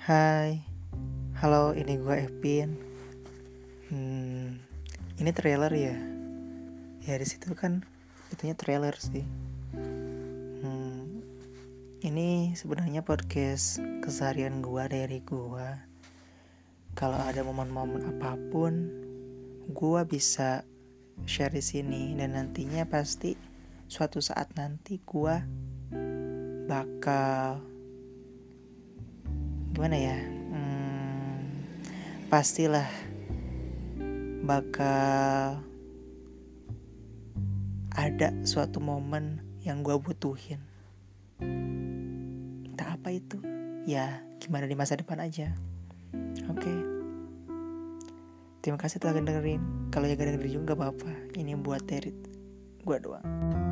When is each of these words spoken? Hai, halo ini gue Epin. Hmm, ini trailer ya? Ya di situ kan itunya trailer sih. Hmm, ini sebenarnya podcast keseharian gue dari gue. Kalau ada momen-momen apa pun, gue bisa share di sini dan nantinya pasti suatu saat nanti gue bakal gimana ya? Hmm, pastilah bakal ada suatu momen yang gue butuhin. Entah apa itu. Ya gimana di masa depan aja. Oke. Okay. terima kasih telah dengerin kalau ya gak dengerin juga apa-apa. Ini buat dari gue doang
Hai, 0.00 0.64
halo 1.44 1.76
ini 1.76 2.00
gue 2.00 2.24
Epin. 2.24 2.72
Hmm, 3.92 4.56
ini 5.20 5.28
trailer 5.28 5.68
ya? 5.76 5.92
Ya 7.04 7.20
di 7.20 7.26
situ 7.28 7.52
kan 7.52 7.84
itunya 8.32 8.56
trailer 8.56 8.96
sih. 8.96 9.28
Hmm, 10.64 11.20
ini 12.00 12.56
sebenarnya 12.56 13.04
podcast 13.04 13.84
keseharian 14.00 14.64
gue 14.64 14.80
dari 14.88 15.20
gue. 15.20 15.68
Kalau 16.96 17.20
ada 17.20 17.44
momen-momen 17.44 18.00
apa 18.16 18.40
pun, 18.48 18.88
gue 19.68 20.00
bisa 20.08 20.64
share 21.28 21.52
di 21.52 21.60
sini 21.60 22.16
dan 22.16 22.40
nantinya 22.40 22.88
pasti 22.88 23.36
suatu 23.84 24.24
saat 24.24 24.56
nanti 24.56 24.96
gue 24.96 25.36
bakal 26.64 27.69
gimana 29.80 29.96
ya? 29.96 30.20
Hmm, 30.52 31.64
pastilah 32.28 32.84
bakal 34.44 35.56
ada 37.96 38.28
suatu 38.44 38.76
momen 38.76 39.40
yang 39.64 39.80
gue 39.80 39.96
butuhin. 39.96 40.60
Entah 41.40 42.92
apa 42.92 43.08
itu. 43.08 43.40
Ya 43.88 44.20
gimana 44.36 44.68
di 44.68 44.76
masa 44.76 45.00
depan 45.00 45.16
aja. 45.16 45.48
Oke. 46.52 46.60
Okay. 46.60 46.78
terima 48.60 48.76
kasih 48.76 49.00
telah 49.00 49.16
dengerin 49.16 49.88
kalau 49.88 50.04
ya 50.04 50.12
gak 50.12 50.36
dengerin 50.36 50.60
juga 50.60 50.76
apa-apa. 50.76 51.32
Ini 51.40 51.56
buat 51.56 51.88
dari 51.88 52.12
gue 52.84 52.96
doang 53.00 53.69